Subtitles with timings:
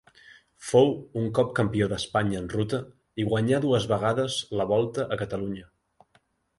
[0.69, 0.87] Fou
[1.23, 2.81] un cop campió d'Espanya en ruta
[3.25, 5.75] i guanyà dues vegades la Volta a Catalunya.